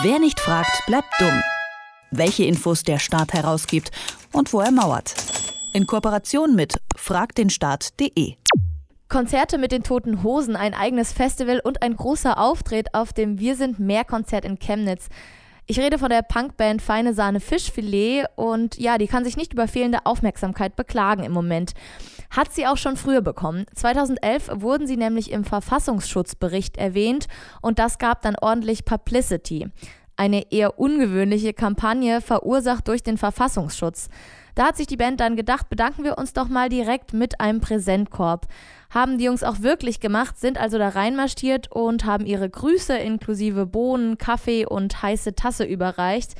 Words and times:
Wer 0.00 0.18
nicht 0.18 0.40
fragt, 0.40 0.86
bleibt 0.86 1.12
dumm. 1.18 1.42
Welche 2.10 2.44
Infos 2.44 2.82
der 2.82 2.98
Staat 2.98 3.34
herausgibt 3.34 3.90
und 4.32 4.50
wo 4.54 4.60
er 4.60 4.70
mauert. 4.70 5.14
In 5.74 5.86
Kooperation 5.86 6.54
mit 6.54 6.80
fragdenstaat.de. 6.96 8.36
Konzerte 9.10 9.58
mit 9.58 9.70
den 9.70 9.82
Toten 9.82 10.22
Hosen, 10.22 10.56
ein 10.56 10.72
eigenes 10.72 11.12
Festival 11.12 11.60
und 11.62 11.82
ein 11.82 11.94
großer 11.94 12.38
Auftritt 12.38 12.94
auf 12.94 13.12
dem 13.12 13.38
Wir 13.38 13.54
sind 13.54 13.80
mehr 13.80 14.04
Konzert 14.04 14.46
in 14.46 14.58
Chemnitz. 14.58 15.10
Ich 15.66 15.78
rede 15.78 15.98
von 15.98 16.08
der 16.08 16.22
Punkband 16.22 16.80
Feine 16.80 17.12
Sahne 17.12 17.40
Fischfilet 17.40 18.24
und 18.34 18.78
ja, 18.78 18.96
die 18.96 19.08
kann 19.08 19.24
sich 19.24 19.36
nicht 19.36 19.52
über 19.52 19.68
fehlende 19.68 20.06
Aufmerksamkeit 20.06 20.74
beklagen 20.74 21.22
im 21.22 21.32
Moment. 21.32 21.72
Hat 22.32 22.50
sie 22.50 22.66
auch 22.66 22.78
schon 22.78 22.96
früher 22.96 23.20
bekommen. 23.20 23.66
2011 23.74 24.50
wurden 24.54 24.86
sie 24.86 24.96
nämlich 24.96 25.30
im 25.30 25.44
Verfassungsschutzbericht 25.44 26.78
erwähnt 26.78 27.28
und 27.60 27.78
das 27.78 27.98
gab 27.98 28.22
dann 28.22 28.36
ordentlich 28.40 28.86
Publicity. 28.86 29.68
Eine 30.16 30.50
eher 30.50 30.78
ungewöhnliche 30.78 31.52
Kampagne 31.52 32.22
verursacht 32.22 32.88
durch 32.88 33.02
den 33.02 33.18
Verfassungsschutz. 33.18 34.08
Da 34.54 34.66
hat 34.66 34.76
sich 34.76 34.86
die 34.86 34.96
Band 34.96 35.20
dann 35.20 35.36
gedacht, 35.36 35.68
bedanken 35.68 36.04
wir 36.04 36.16
uns 36.16 36.32
doch 36.32 36.48
mal 36.48 36.68
direkt 36.68 37.12
mit 37.12 37.40
einem 37.40 37.60
Präsentkorb. 37.60 38.46
Haben 38.90 39.18
die 39.18 39.24
Jungs 39.24 39.42
auch 39.42 39.60
wirklich 39.60 40.00
gemacht, 40.00 40.38
sind 40.38 40.58
also 40.58 40.78
da 40.78 40.88
reinmarschiert 40.88 41.70
und 41.70 42.04
haben 42.04 42.24
ihre 42.26 42.48
Grüße 42.48 42.96
inklusive 42.96 43.66
Bohnen, 43.66 44.16
Kaffee 44.16 44.66
und 44.66 45.02
heiße 45.02 45.34
Tasse 45.34 45.64
überreicht. 45.64 46.34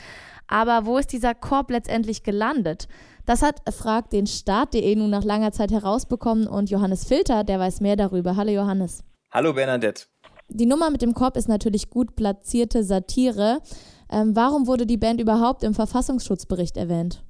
Aber 0.52 0.84
wo 0.84 0.98
ist 0.98 1.14
dieser 1.14 1.34
Korb 1.34 1.70
letztendlich 1.70 2.24
gelandet? 2.24 2.86
Das 3.24 3.40
hat 3.40 3.62
Frag 3.72 4.10
den 4.10 4.26
Staat.de 4.26 4.94
nun 4.96 5.08
nach 5.08 5.24
langer 5.24 5.50
Zeit 5.50 5.72
herausbekommen 5.72 6.46
und 6.46 6.68
Johannes 6.68 7.06
Filter, 7.06 7.42
der 7.42 7.58
weiß 7.58 7.80
mehr 7.80 7.96
darüber. 7.96 8.36
Hallo 8.36 8.50
Johannes. 8.50 9.02
Hallo 9.30 9.54
Bernadette. 9.54 10.04
Die 10.50 10.66
Nummer 10.66 10.90
mit 10.90 11.00
dem 11.00 11.14
Korb 11.14 11.38
ist 11.38 11.48
natürlich 11.48 11.88
gut 11.88 12.16
platzierte 12.16 12.84
Satire. 12.84 13.62
Ähm, 14.10 14.36
warum 14.36 14.66
wurde 14.66 14.84
die 14.84 14.98
Band 14.98 15.22
überhaupt 15.22 15.62
im 15.62 15.72
Verfassungsschutzbericht 15.72 16.76
erwähnt? 16.76 17.24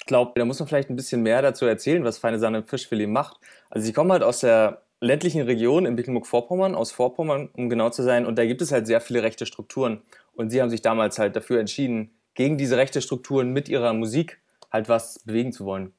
Ich 0.00 0.06
glaube, 0.06 0.32
da 0.34 0.44
muss 0.44 0.58
man 0.58 0.66
vielleicht 0.66 0.90
ein 0.90 0.96
bisschen 0.96 1.22
mehr 1.22 1.42
dazu 1.42 1.66
erzählen, 1.66 2.02
was 2.02 2.18
Feine 2.18 2.40
Sahne 2.40 2.64
Fischfilet 2.64 3.06
macht. 3.06 3.36
Also 3.70 3.86
sie 3.86 3.92
kommen 3.92 4.10
halt 4.10 4.24
aus 4.24 4.40
der 4.40 4.82
ländlichen 5.00 5.42
Region 5.42 5.86
in 5.86 5.94
Mecklenburg-Vorpommern, 5.94 6.74
aus 6.74 6.90
Vorpommern, 6.90 7.48
um 7.56 7.68
genau 7.68 7.90
zu 7.90 8.02
sein. 8.02 8.26
Und 8.26 8.38
da 8.38 8.44
gibt 8.44 8.60
es 8.60 8.72
halt 8.72 8.88
sehr 8.88 9.00
viele 9.00 9.22
rechte 9.22 9.46
Strukturen. 9.46 10.02
Und 10.34 10.50
sie 10.50 10.60
haben 10.60 10.70
sich 10.70 10.82
damals 10.82 11.20
halt 11.20 11.36
dafür 11.36 11.60
entschieden, 11.60 12.10
gegen 12.36 12.56
diese 12.56 12.76
rechte 12.76 13.02
Strukturen 13.02 13.52
mit 13.52 13.68
ihrer 13.68 13.92
Musik 13.92 14.40
halt 14.72 14.88
was 14.88 15.18
bewegen 15.20 15.52
zu 15.52 15.64
wollen. 15.64 15.92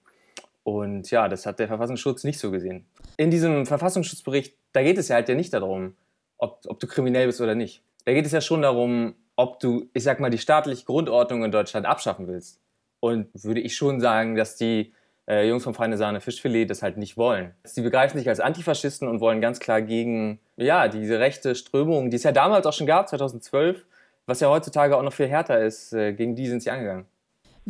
Und 0.64 1.12
ja, 1.12 1.28
das 1.28 1.46
hat 1.46 1.60
der 1.60 1.68
Verfassungsschutz 1.68 2.24
nicht 2.24 2.40
so 2.40 2.52
gesehen. 2.52 2.86
In 3.18 3.32
diesem 3.32 3.66
Verfassungsschutzbericht, 3.66 4.56
da 4.74 4.84
geht 4.84 4.98
es 4.98 5.08
ja 5.08 5.16
halt 5.16 5.30
ja 5.30 5.36
nicht 5.36 5.54
darum, 5.54 5.96
ob, 6.38 6.62
ob 6.68 6.80
du 6.80 6.88
kriminell 6.88 7.28
bist 7.28 7.42
oder 7.42 7.56
nicht. 7.56 7.84
Da 8.06 8.14
geht 8.14 8.26
es 8.26 8.32
ja 8.32 8.42
schon 8.42 8.62
darum, 8.62 9.16
ob 9.36 9.60
du, 9.60 9.90
ich 9.94 10.04
sag 10.04 10.20
mal, 10.20 10.30
die 10.30 10.38
staatliche 10.38 10.86
Grundordnung 10.86 11.44
in 11.44 11.52
Deutschland 11.52 11.86
abschaffen 11.86 12.28
willst. 12.28 12.60
Und 13.00 13.28
würde 13.34 13.62
ich 13.62 13.76
schon 13.76 14.00
sagen, 14.00 14.36
dass 14.36 14.56
die 14.56 14.94
äh, 15.28 15.48
Jungs 15.48 15.64
vom 15.64 15.74
Feine 15.74 15.98
Sahne 15.98 16.22
Fischfilet 16.22 16.66
das 16.66 16.82
halt 16.82 16.98
nicht 16.98 17.18
wollen. 17.18 17.54
Sie 17.64 17.82
begreifen 17.82 18.18
sich 18.18 18.28
als 18.28 18.40
Antifaschisten 18.40 19.08
und 19.08 19.20
wollen 19.20 19.42
ganz 19.42 19.60
klar 19.60 19.82
gegen, 19.82 20.40
ja, 20.56 20.88
diese 20.88 21.20
rechte 21.20 21.56
Strömung, 21.56 22.10
die 22.10 22.18
es 22.18 22.24
ja 22.24 22.32
damals 22.32 22.66
auch 22.66 22.74
schon 22.74 22.88
gab, 22.88 23.08
2012, 23.10 23.86
was 24.28 24.42
ja 24.42 24.50
heutzutage 24.50 24.96
auch 24.96 25.02
noch 25.02 25.14
viel 25.14 25.28
härter 25.28 25.60
ist, 25.60 25.94
äh, 25.94 26.14
gegen 26.14 26.36
die 26.36 26.48
sind 26.48 26.62
sie 26.62 26.70
angegangen. 26.70 27.08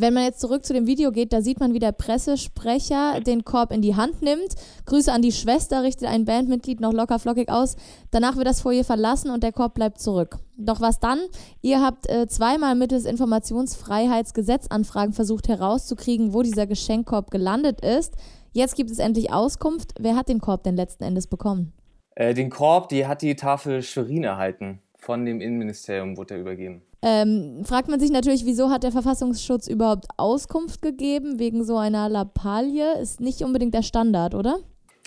Wenn 0.00 0.14
man 0.14 0.22
jetzt 0.22 0.38
zurück 0.38 0.64
zu 0.64 0.72
dem 0.72 0.86
Video 0.86 1.10
geht, 1.10 1.32
da 1.32 1.42
sieht 1.42 1.58
man, 1.58 1.74
wie 1.74 1.80
der 1.80 1.90
Pressesprecher 1.90 3.20
den 3.20 3.44
Korb 3.44 3.72
in 3.72 3.82
die 3.82 3.96
Hand 3.96 4.22
nimmt. 4.22 4.54
Grüße 4.86 5.10
an 5.10 5.22
die 5.22 5.32
Schwester, 5.32 5.82
richtet 5.82 6.06
ein 6.06 6.24
Bandmitglied 6.24 6.78
noch 6.78 6.92
locker 6.92 7.18
flockig 7.18 7.48
aus. 7.48 7.74
Danach 8.12 8.36
wird 8.36 8.46
das 8.46 8.60
Foyer 8.60 8.84
verlassen 8.84 9.32
und 9.32 9.42
der 9.42 9.50
Korb 9.50 9.74
bleibt 9.74 10.00
zurück. 10.00 10.38
Doch 10.56 10.80
was 10.80 11.00
dann? 11.00 11.18
Ihr 11.62 11.82
habt 11.82 12.08
äh, 12.08 12.28
zweimal 12.28 12.76
mittels 12.76 13.06
Informationsfreiheitsgesetzanfragen 13.06 15.14
versucht 15.14 15.48
herauszukriegen, 15.48 16.32
wo 16.32 16.42
dieser 16.42 16.68
Geschenkkorb 16.68 17.32
gelandet 17.32 17.80
ist. 17.80 18.14
Jetzt 18.52 18.76
gibt 18.76 18.92
es 18.92 19.00
endlich 19.00 19.32
Auskunft. 19.32 19.94
Wer 19.98 20.14
hat 20.14 20.28
den 20.28 20.40
Korb 20.40 20.62
denn 20.62 20.76
letzten 20.76 21.02
Endes 21.02 21.26
bekommen? 21.26 21.72
Äh, 22.14 22.34
den 22.34 22.50
Korb, 22.50 22.88
die 22.88 23.08
hat 23.08 23.22
die 23.22 23.34
Tafel 23.34 23.82
Schwerin 23.82 24.22
erhalten. 24.22 24.80
Von 24.98 25.24
dem 25.24 25.40
Innenministerium 25.40 26.16
wurde 26.16 26.34
er 26.34 26.40
übergeben. 26.40 26.82
Ähm, 27.00 27.62
fragt 27.64 27.88
man 27.88 28.00
sich 28.00 28.10
natürlich, 28.10 28.44
wieso 28.44 28.70
hat 28.70 28.82
der 28.82 28.90
Verfassungsschutz 28.90 29.68
überhaupt 29.68 30.06
Auskunft 30.16 30.82
gegeben 30.82 31.38
wegen 31.38 31.64
so 31.64 31.78
einer 31.78 32.08
Lappalie? 32.08 32.98
Ist 33.00 33.20
nicht 33.20 33.42
unbedingt 33.42 33.74
der 33.74 33.82
Standard, 33.82 34.34
oder? 34.34 34.58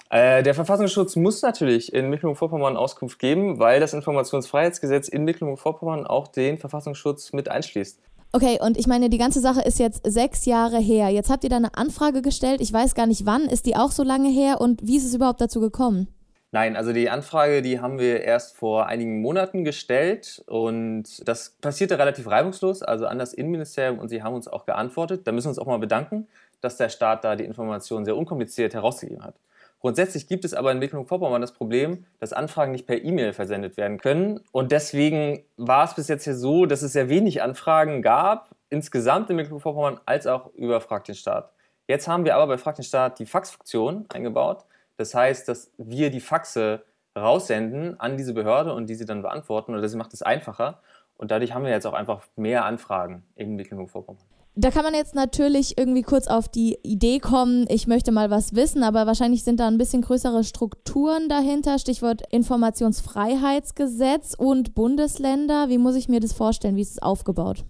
Äh, 0.09 0.43
der 0.43 0.53
Verfassungsschutz 0.53 1.15
muss 1.17 1.41
natürlich 1.41 1.93
in 1.93 2.09
Mecklenburg-Vorpommern 2.09 2.77
Auskunft 2.77 3.19
geben, 3.19 3.59
weil 3.59 3.79
das 3.79 3.93
Informationsfreiheitsgesetz 3.93 5.09
in 5.09 5.25
Mecklenburg-Vorpommern 5.25 6.05
auch 6.05 6.27
den 6.27 6.57
Verfassungsschutz 6.57 7.33
mit 7.33 7.49
einschließt. 7.49 7.99
Okay, 8.33 8.59
und 8.61 8.77
ich 8.77 8.87
meine, 8.87 9.09
die 9.09 9.17
ganze 9.17 9.41
Sache 9.41 9.61
ist 9.61 9.79
jetzt 9.79 10.01
sechs 10.05 10.45
Jahre 10.45 10.79
her. 10.79 11.09
Jetzt 11.09 11.29
habt 11.29 11.43
ihr 11.43 11.49
da 11.49 11.57
eine 11.57 11.75
Anfrage 11.75 12.21
gestellt. 12.21 12.61
Ich 12.61 12.71
weiß 12.71 12.95
gar 12.95 13.05
nicht 13.05 13.25
wann. 13.25 13.43
Ist 13.43 13.65
die 13.65 13.75
auch 13.75 13.91
so 13.91 14.03
lange 14.03 14.29
her? 14.29 14.61
Und 14.61 14.85
wie 14.87 14.95
ist 14.95 15.05
es 15.05 15.13
überhaupt 15.13 15.41
dazu 15.41 15.59
gekommen? 15.59 16.07
Nein, 16.53 16.75
also 16.75 16.91
die 16.91 17.09
Anfrage, 17.09 17.61
die 17.61 17.79
haben 17.79 17.97
wir 17.97 18.23
erst 18.23 18.57
vor 18.57 18.87
einigen 18.87 19.21
Monaten 19.21 19.63
gestellt 19.63 20.43
und 20.47 21.25
das 21.25 21.51
passierte 21.61 21.97
relativ 21.97 22.27
reibungslos, 22.27 22.83
also 22.83 23.07
an 23.07 23.19
das 23.19 23.33
Innenministerium 23.33 23.99
und 23.99 24.09
sie 24.09 24.21
haben 24.21 24.35
uns 24.35 24.49
auch 24.49 24.65
geantwortet. 24.65 25.25
Da 25.25 25.31
müssen 25.31 25.45
wir 25.45 25.51
uns 25.51 25.59
auch 25.59 25.65
mal 25.65 25.79
bedanken, 25.79 26.27
dass 26.59 26.75
der 26.75 26.89
Staat 26.89 27.23
da 27.23 27.37
die 27.37 27.45
Informationen 27.45 28.03
sehr 28.03 28.17
unkompliziert 28.17 28.73
herausgegeben 28.73 29.23
hat. 29.23 29.35
Grundsätzlich 29.79 30.27
gibt 30.27 30.43
es 30.43 30.53
aber 30.53 30.73
in 30.73 30.79
Mecklenburg-Vorpommern 30.79 31.41
das 31.41 31.53
Problem, 31.53 32.05
dass 32.19 32.33
Anfragen 32.33 32.73
nicht 32.73 32.85
per 32.85 33.01
E-Mail 33.01 33.31
versendet 33.31 33.77
werden 33.77 33.97
können. 33.97 34.41
Und 34.51 34.73
deswegen 34.73 35.43
war 35.55 35.85
es 35.85 35.95
bis 35.95 36.09
jetzt 36.09 36.25
hier 36.25 36.35
so, 36.35 36.65
dass 36.65 36.83
es 36.83 36.93
sehr 36.93 37.07
wenig 37.07 37.41
Anfragen 37.41 38.01
gab, 38.01 38.49
insgesamt 38.69 39.29
in 39.29 39.37
Mecklenburg-Vorpommern, 39.37 40.01
als 40.05 40.27
auch 40.27 40.53
über 40.53 40.81
Frag 40.81 41.05
den 41.05 41.15
Staat. 41.15 41.51
Jetzt 41.87 42.07
haben 42.07 42.25
wir 42.25 42.35
aber 42.35 42.45
bei 42.45 42.57
Frag 42.57 42.75
den 42.75 42.83
Staat 42.83 43.19
die 43.19 43.25
Faxfunktion 43.25 44.05
eingebaut. 44.09 44.65
Das 45.01 45.13
heißt, 45.15 45.47
dass 45.47 45.71
wir 45.77 46.11
die 46.11 46.19
Faxe 46.19 46.83
raussenden 47.17 47.99
an 47.99 48.17
diese 48.17 48.35
Behörde 48.35 48.73
und 48.73 48.87
die 48.87 48.93
sie 48.93 49.05
dann 49.05 49.23
beantworten 49.23 49.73
oder 49.73 49.89
sie 49.89 49.97
macht 49.97 50.13
es 50.13 50.21
einfacher. 50.21 50.79
Und 51.17 51.31
dadurch 51.31 51.55
haben 51.55 51.65
wir 51.65 51.71
jetzt 51.71 51.87
auch 51.87 51.93
einfach 51.93 52.27
mehr 52.35 52.65
Anfragen 52.65 53.23
in 53.33 53.55
Mecklenburg-Vorpommern. 53.55 54.21
Da 54.53 54.69
kann 54.69 54.83
man 54.83 54.93
jetzt 54.93 55.15
natürlich 55.15 55.75
irgendwie 55.77 56.01
kurz 56.03 56.27
auf 56.27 56.49
die 56.49 56.77
Idee 56.83 57.17
kommen, 57.17 57.65
ich 57.69 57.87
möchte 57.87 58.11
mal 58.11 58.29
was 58.29 58.53
wissen, 58.53 58.83
aber 58.83 59.07
wahrscheinlich 59.07 59.43
sind 59.43 59.59
da 59.59 59.67
ein 59.67 59.79
bisschen 59.79 60.03
größere 60.03 60.43
Strukturen 60.43 61.29
dahinter. 61.29 61.79
Stichwort 61.79 62.21
Informationsfreiheitsgesetz 62.29 64.35
und 64.37 64.75
Bundesländer. 64.75 65.69
Wie 65.69 65.79
muss 65.79 65.95
ich 65.95 66.09
mir 66.09 66.19
das 66.19 66.33
vorstellen? 66.33 66.75
Wie 66.75 66.81
ist 66.81 66.91
es 66.91 67.01
aufgebaut? 67.01 67.65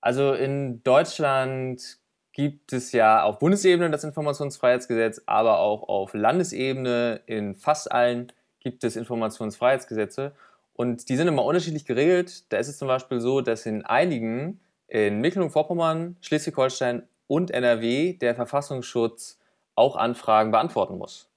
Also 0.00 0.32
in 0.32 0.80
Deutschland 0.84 1.97
gibt 2.38 2.72
es 2.72 2.92
ja 2.92 3.24
auf 3.24 3.40
Bundesebene 3.40 3.90
das 3.90 4.04
Informationsfreiheitsgesetz, 4.04 5.22
aber 5.26 5.58
auch 5.58 5.88
auf 5.88 6.14
Landesebene 6.14 7.20
in 7.26 7.56
fast 7.56 7.90
allen 7.90 8.30
gibt 8.60 8.84
es 8.84 8.94
Informationsfreiheitsgesetze. 8.94 10.30
Und 10.72 11.08
die 11.08 11.16
sind 11.16 11.26
immer 11.26 11.44
unterschiedlich 11.44 11.84
geregelt. 11.84 12.44
Da 12.52 12.58
ist 12.58 12.68
es 12.68 12.78
zum 12.78 12.86
Beispiel 12.86 13.18
so, 13.18 13.40
dass 13.40 13.66
in 13.66 13.84
einigen, 13.84 14.60
in 14.86 15.20
Mecklenburg-Vorpommern, 15.20 16.16
Schleswig-Holstein 16.20 17.02
und 17.26 17.50
NRW, 17.50 18.12
der 18.12 18.36
Verfassungsschutz 18.36 19.40
auch 19.74 19.96
Anfragen 19.96 20.52
beantworten 20.52 20.96
muss. 20.96 21.28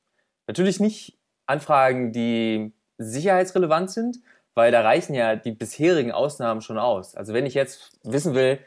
Natürlich 0.45 0.79
nicht 0.79 1.17
Anfragen, 1.47 2.11
die 2.11 2.73
sicherheitsrelevant 2.99 3.89
sind, 3.89 4.19
weil 4.53 4.71
da 4.71 4.81
reichen 4.81 5.15
ja 5.15 5.35
die 5.35 5.51
bisherigen 5.51 6.11
Ausnahmen 6.11 6.61
schon 6.61 6.77
aus. 6.77 7.15
Also 7.15 7.33
wenn 7.33 7.47
ich 7.47 7.55
jetzt 7.55 7.97
wissen 8.03 8.35
will, 8.35 8.59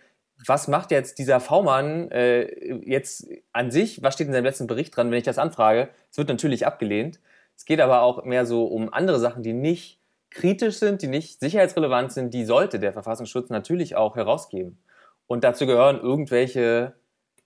was 0.46 0.68
macht 0.68 0.90
jetzt 0.90 1.18
dieser 1.18 1.40
V-Mann 1.40 2.10
äh, 2.10 2.74
jetzt 2.84 3.28
an 3.52 3.70
sich? 3.70 4.02
Was 4.02 4.14
steht 4.14 4.26
in 4.26 4.32
seinem 4.32 4.44
letzten 4.44 4.66
Bericht 4.66 4.96
dran, 4.96 5.10
wenn 5.10 5.18
ich 5.18 5.24
das 5.24 5.38
anfrage? 5.38 5.88
Es 6.10 6.18
wird 6.18 6.28
natürlich 6.28 6.66
abgelehnt. 6.66 7.20
Es 7.56 7.64
geht 7.64 7.80
aber 7.80 8.02
auch 8.02 8.24
mehr 8.24 8.46
so 8.46 8.64
um 8.64 8.92
andere 8.92 9.20
Sachen, 9.20 9.42
die 9.42 9.52
nicht 9.52 10.00
kritisch 10.30 10.78
sind, 10.78 11.02
die 11.02 11.06
nicht 11.06 11.40
sicherheitsrelevant 11.40 12.12
sind. 12.12 12.34
Die 12.34 12.44
sollte 12.44 12.78
der 12.78 12.92
Verfassungsschutz 12.92 13.50
natürlich 13.50 13.96
auch 13.96 14.16
herausgeben. 14.16 14.78
Und 15.26 15.44
dazu 15.44 15.66
gehören 15.66 16.00
irgendwelche 16.00 16.94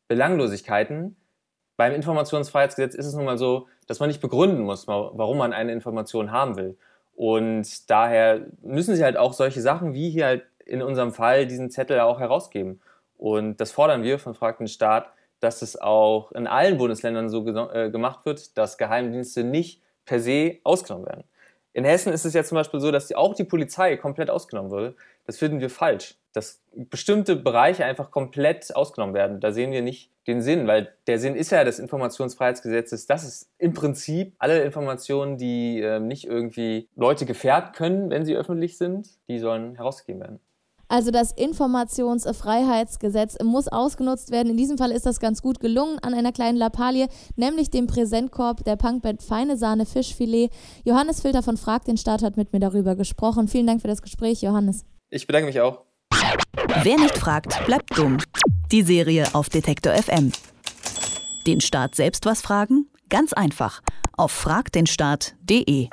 Belanglosigkeiten. 0.08 1.16
Beim 1.76 1.92
Informationsfreiheitsgesetz 1.92 2.94
ist 2.94 3.06
es 3.06 3.14
nun 3.14 3.26
mal 3.26 3.38
so, 3.38 3.68
dass 3.86 4.00
man 4.00 4.08
nicht 4.08 4.20
begründen 4.20 4.62
muss, 4.62 4.88
warum 4.88 5.38
man 5.38 5.52
eine 5.52 5.72
Information 5.72 6.32
haben 6.32 6.56
will. 6.56 6.76
Und 7.14 7.90
daher 7.90 8.46
müssen 8.62 8.96
sie 8.96 9.04
halt 9.04 9.16
auch 9.16 9.32
solche 9.32 9.60
Sachen 9.60 9.92
wie 9.92 10.10
hier 10.10 10.26
halt 10.26 10.44
in 10.68 10.82
unserem 10.82 11.12
Fall 11.12 11.46
diesen 11.46 11.70
Zettel 11.70 12.00
auch 12.00 12.20
herausgeben. 12.20 12.80
Und 13.16 13.60
das 13.60 13.72
fordern 13.72 14.02
wir 14.02 14.18
von 14.18 14.34
Frag 14.34 14.58
den 14.58 14.68
Staat, 14.68 15.12
dass 15.40 15.62
es 15.62 15.80
auch 15.80 16.32
in 16.32 16.46
allen 16.46 16.78
Bundesländern 16.78 17.28
so 17.28 17.46
äh, 17.46 17.90
gemacht 17.90 18.24
wird, 18.24 18.56
dass 18.56 18.78
Geheimdienste 18.78 19.44
nicht 19.44 19.82
per 20.04 20.20
se 20.20 20.58
ausgenommen 20.64 21.06
werden. 21.06 21.24
In 21.72 21.84
Hessen 21.84 22.12
ist 22.12 22.24
es 22.24 22.34
ja 22.34 22.42
zum 22.42 22.56
Beispiel 22.56 22.80
so, 22.80 22.90
dass 22.90 23.12
auch 23.12 23.34
die 23.34 23.44
Polizei 23.44 23.96
komplett 23.96 24.30
ausgenommen 24.30 24.70
würde. 24.70 24.96
Das 25.26 25.38
finden 25.38 25.60
wir 25.60 25.70
falsch. 25.70 26.16
Dass 26.32 26.60
bestimmte 26.74 27.36
Bereiche 27.36 27.84
einfach 27.84 28.10
komplett 28.10 28.74
ausgenommen 28.74 29.14
werden. 29.14 29.40
Da 29.40 29.52
sehen 29.52 29.70
wir 29.70 29.82
nicht 29.82 30.10
den 30.26 30.42
Sinn, 30.42 30.66
weil 30.66 30.92
der 31.06 31.18
Sinn 31.18 31.36
ist 31.36 31.50
ja 31.52 31.64
des 31.64 31.78
Informationsfreiheitsgesetzes, 31.78 33.06
dass 33.06 33.24
es 33.24 33.50
im 33.58 33.74
Prinzip 33.74 34.34
alle 34.38 34.62
Informationen, 34.62 35.38
die 35.38 35.80
äh, 35.80 36.00
nicht 36.00 36.24
irgendwie 36.24 36.88
Leute 36.96 37.26
gefährden 37.26 37.72
können, 37.72 38.10
wenn 38.10 38.24
sie 38.24 38.36
öffentlich 38.36 38.76
sind, 38.76 39.08
die 39.28 39.38
sollen 39.38 39.76
herausgegeben 39.76 40.20
werden. 40.20 40.40
Also 40.88 41.10
das 41.10 41.32
Informationsfreiheitsgesetz 41.32 43.36
muss 43.42 43.68
ausgenutzt 43.68 44.30
werden. 44.30 44.50
In 44.50 44.56
diesem 44.56 44.78
Fall 44.78 44.90
ist 44.90 45.06
das 45.06 45.20
ganz 45.20 45.42
gut 45.42 45.60
gelungen 45.60 45.98
an 46.00 46.14
einer 46.14 46.32
kleinen 46.32 46.56
Lappalie, 46.56 47.08
nämlich 47.36 47.70
dem 47.70 47.86
Präsentkorb 47.86 48.64
der 48.64 48.76
Punkband 48.76 49.22
Feine 49.22 49.58
Sahne 49.58 49.84
Fischfilet. 49.84 50.50
Johannes 50.84 51.20
Filter 51.20 51.42
von 51.42 51.58
Frag 51.58 51.84
den 51.84 51.98
Staat 51.98 52.22
hat 52.22 52.36
mit 52.36 52.52
mir 52.52 52.60
darüber 52.60 52.96
gesprochen. 52.96 53.48
Vielen 53.48 53.66
Dank 53.66 53.82
für 53.82 53.88
das 53.88 54.02
Gespräch, 54.02 54.40
Johannes. 54.40 54.84
Ich 55.10 55.26
bedanke 55.26 55.46
mich 55.46 55.60
auch. 55.60 55.82
Wer 56.82 56.96
nicht 56.96 57.18
fragt, 57.18 57.64
bleibt 57.66 57.96
dumm. 57.96 58.18
Die 58.72 58.82
Serie 58.82 59.34
auf 59.34 59.48
Detektor 59.48 59.94
FM. 59.94 60.32
Den 61.46 61.60
Staat 61.60 61.94
selbst 61.94 62.26
was 62.26 62.42
fragen? 62.42 62.86
Ganz 63.08 63.32
einfach. 63.32 63.80
Auf 64.16 64.32
fragdenstaat.de. 64.32 65.88